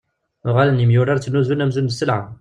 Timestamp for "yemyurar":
0.83-1.17